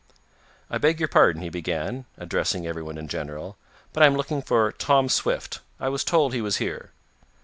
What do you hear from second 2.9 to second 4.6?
in general, "but I am looking